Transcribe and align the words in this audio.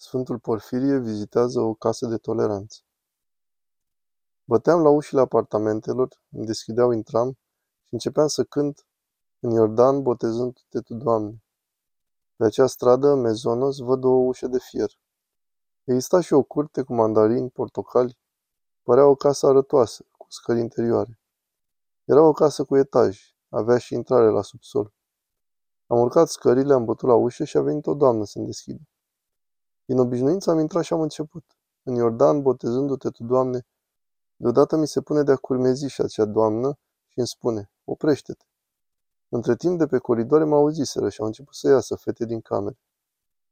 Sfântul 0.00 0.38
Porfirie 0.38 0.98
vizitează 0.98 1.60
o 1.60 1.74
casă 1.74 2.06
de 2.06 2.16
toleranță. 2.16 2.80
Băteam 4.44 4.82
la 4.82 4.88
ușile 4.88 5.20
apartamentelor, 5.20 6.20
îmi 6.30 6.46
deschideau, 6.46 6.90
intram 6.90 7.30
și 7.82 7.92
începeam 7.92 8.26
să 8.26 8.44
cânt 8.44 8.86
în 9.40 9.50
Iordan, 9.50 10.02
botezându-te 10.02 10.80
tu, 10.80 10.94
Doamne. 10.94 11.42
Pe 12.36 12.44
acea 12.44 12.66
stradă, 12.66 13.14
mezonos, 13.14 13.78
văd 13.78 14.04
o 14.04 14.08
ușă 14.08 14.46
de 14.46 14.58
fier. 14.58 14.90
Exista 15.84 16.20
și 16.20 16.32
o 16.32 16.42
curte 16.42 16.82
cu 16.82 16.94
mandarini, 16.94 17.50
portocali. 17.50 18.18
Părea 18.82 19.06
o 19.06 19.14
casă 19.14 19.46
arătoasă, 19.46 20.04
cu 20.16 20.26
scări 20.28 20.60
interioare. 20.60 21.18
Era 22.04 22.22
o 22.22 22.32
casă 22.32 22.64
cu 22.64 22.76
etaj, 22.76 23.34
avea 23.48 23.78
și 23.78 23.94
intrare 23.94 24.30
la 24.30 24.42
subsol. 24.42 24.92
Am 25.86 25.98
urcat 25.98 26.28
scările, 26.28 26.74
am 26.74 26.84
bătut 26.84 27.08
la 27.08 27.14
ușă 27.14 27.44
și 27.44 27.56
a 27.56 27.62
venit 27.62 27.86
o 27.86 27.94
doamnă 27.94 28.24
să-mi 28.24 28.46
deschidă. 28.46 28.82
Din 29.88 29.98
obișnuință 29.98 30.50
am 30.50 30.58
intrat 30.58 30.84
și 30.84 30.92
am 30.92 31.00
început. 31.00 31.44
În 31.82 31.94
Iordan, 31.94 32.42
botezându-te 32.42 33.10
tu, 33.10 33.24
Doamne, 33.24 33.66
deodată 34.36 34.76
mi 34.76 34.86
se 34.86 35.00
pune 35.00 35.22
de-a 35.22 35.36
curmezi 35.36 35.86
și 35.86 36.00
acea 36.00 36.24
doamnă 36.24 36.78
și 37.08 37.18
îmi 37.18 37.26
spune, 37.26 37.70
oprește-te. 37.84 38.44
Între 39.28 39.56
timp 39.56 39.78
de 39.78 39.86
pe 39.86 39.98
coridoare 39.98 40.44
mă 40.44 40.54
auziseră 40.56 41.08
și 41.08 41.20
au 41.20 41.26
început 41.26 41.54
să 41.54 41.68
iasă 41.68 41.94
fete 41.94 42.24
din 42.24 42.40
camere. 42.40 42.78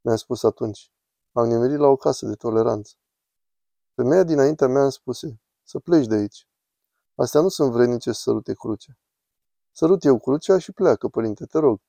Mi-a 0.00 0.16
spus 0.16 0.42
atunci, 0.42 0.90
am 1.32 1.46
nimerit 1.46 1.78
la 1.78 1.86
o 1.86 1.96
casă 1.96 2.26
de 2.26 2.34
toleranță. 2.34 2.94
Femeia 3.94 4.22
dinaintea 4.22 4.66
mea 4.66 4.82
îmi 4.82 4.92
spuse, 4.92 5.40
să 5.62 5.78
pleci 5.78 6.06
de 6.06 6.14
aici. 6.14 6.48
Astea 7.14 7.40
nu 7.40 7.48
sunt 7.48 7.72
vrednice 7.72 8.12
să 8.12 8.20
sărute 8.20 8.54
crucea. 8.54 8.98
Sărut 9.72 10.04
eu 10.04 10.18
crucea 10.18 10.58
și 10.58 10.72
pleacă, 10.72 11.08
părinte, 11.08 11.46
te 11.46 11.58
rog. 11.58 11.80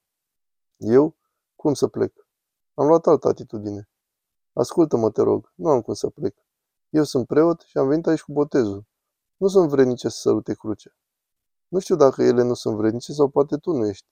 Eu? 0.77 1.15
Cum 1.55 1.73
să 1.73 1.87
plec? 1.87 2.27
Am 2.73 2.87
luat 2.87 3.07
altă 3.07 3.27
atitudine. 3.27 3.87
Ascultă-mă, 4.53 5.11
te 5.11 5.21
rog, 5.21 5.51
nu 5.55 5.69
am 5.69 5.81
cum 5.81 5.93
să 5.93 6.09
plec. 6.09 6.35
Eu 6.89 7.03
sunt 7.03 7.27
preot 7.27 7.61
și 7.61 7.77
am 7.77 7.87
venit 7.87 8.07
aici 8.07 8.21
cu 8.21 8.31
botezul. 8.31 8.85
Nu 9.37 9.47
sunt 9.47 9.69
vrednice 9.69 10.09
să 10.09 10.19
sărute 10.19 10.53
crucea. 10.53 10.91
Nu 11.67 11.79
știu 11.79 11.95
dacă 11.95 12.23
ele 12.23 12.43
nu 12.43 12.53
sunt 12.53 12.75
vrednice 12.75 13.13
sau 13.13 13.27
poate 13.27 13.57
tu 13.57 13.71
nu 13.71 13.87
ești. 13.87 14.05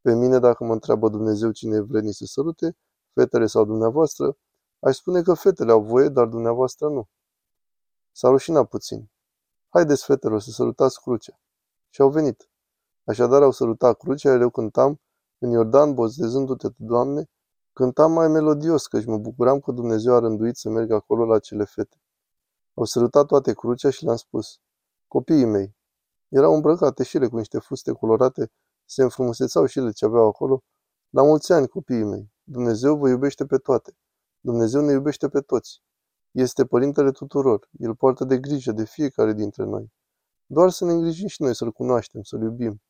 Pe 0.00 0.14
mine, 0.14 0.38
dacă 0.38 0.64
mă 0.64 0.72
întreabă 0.72 1.08
Dumnezeu 1.08 1.50
cine 1.50 1.76
e 1.76 1.80
vrednic 1.80 2.14
să 2.14 2.24
sărute, 2.24 2.76
fetele 3.12 3.46
sau 3.46 3.64
dumneavoastră, 3.64 4.36
aș 4.78 4.96
spune 4.96 5.22
că 5.22 5.34
fetele 5.34 5.72
au 5.72 5.82
voie, 5.82 6.08
dar 6.08 6.26
dumneavoastră 6.26 6.88
nu. 6.88 7.08
S-a 8.12 8.28
rușinat 8.28 8.68
puțin. 8.68 9.10
Haideți, 9.68 10.04
fetelor, 10.04 10.40
să 10.40 10.50
sărutați 10.50 11.00
crucea. 11.00 11.40
Și 11.88 12.00
au 12.00 12.10
venit. 12.10 12.48
Așadar 13.04 13.42
au 13.42 13.50
sărutat 13.50 13.98
crucea, 13.98 14.30
iar 14.30 14.40
eu 14.40 14.50
cântam, 14.50 15.00
în 15.38 15.50
Iordan, 15.50 15.94
botezându-te 15.94 16.68
tu, 16.68 16.74
Doamne, 16.78 17.28
Cântam 17.78 18.12
mai 18.12 18.28
melodios, 18.28 18.86
căci 18.86 19.04
mă 19.04 19.18
bucuram 19.18 19.60
că 19.60 19.72
Dumnezeu 19.72 20.14
a 20.14 20.18
rânduit 20.18 20.56
să 20.56 20.68
merg 20.68 20.90
acolo 20.90 21.24
la 21.24 21.38
cele 21.38 21.64
fete. 21.64 21.96
Au 22.74 22.84
sărutat 22.84 23.26
toate 23.26 23.52
crucea 23.52 23.90
și 23.90 24.04
le-am 24.04 24.16
spus, 24.16 24.60
copiii 25.08 25.44
mei, 25.44 25.76
erau 26.28 26.54
îmbrăcate 26.54 27.02
și 27.02 27.16
ele 27.16 27.28
cu 27.28 27.36
niște 27.36 27.58
fuste 27.58 27.92
colorate, 27.92 28.50
se 28.84 29.02
înfrumusețau 29.02 29.66
și 29.66 29.78
ele 29.78 29.90
ce 29.90 30.04
aveau 30.04 30.26
acolo. 30.26 30.62
La 31.10 31.22
mulți 31.22 31.52
ani, 31.52 31.68
copiii 31.68 32.04
mei, 32.04 32.32
Dumnezeu 32.42 32.96
vă 32.96 33.08
iubește 33.08 33.46
pe 33.46 33.56
toate. 33.56 33.96
Dumnezeu 34.40 34.80
ne 34.80 34.92
iubește 34.92 35.28
pe 35.28 35.40
toți. 35.40 35.82
Este 36.30 36.64
Părintele 36.64 37.10
tuturor. 37.10 37.68
El 37.78 37.94
poartă 37.94 38.24
de 38.24 38.38
grijă 38.38 38.72
de 38.72 38.84
fiecare 38.84 39.32
dintre 39.32 39.64
noi. 39.64 39.92
Doar 40.46 40.70
să 40.70 40.84
ne 40.84 40.92
îngrijim 40.92 41.26
și 41.26 41.42
noi 41.42 41.54
să-L 41.54 41.72
cunoaștem, 41.72 42.22
să-L 42.22 42.42
iubim. 42.42 42.82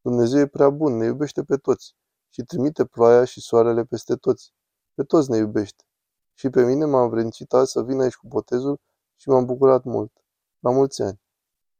Dumnezeu 0.00 0.40
e 0.40 0.46
prea 0.46 0.70
bun, 0.70 0.96
ne 0.96 1.04
iubește 1.04 1.42
pe 1.42 1.56
toți 1.56 1.96
și 2.34 2.42
trimite 2.42 2.84
ploaia 2.84 3.24
și 3.24 3.40
soarele 3.40 3.84
peste 3.84 4.16
toți. 4.16 4.52
Pe 4.94 5.04
toți 5.04 5.30
ne 5.30 5.36
iubește. 5.36 5.84
Și 6.34 6.50
pe 6.50 6.64
mine 6.64 6.84
m-a 6.84 7.02
învrednicit 7.02 7.52
azi 7.52 7.72
să 7.72 7.82
vin 7.82 8.00
aici 8.00 8.14
cu 8.14 8.28
botezul 8.28 8.80
și 9.16 9.28
m-am 9.28 9.44
bucurat 9.46 9.84
mult. 9.84 10.12
La 10.60 10.70
mulți 10.70 11.02
ani! 11.02 11.21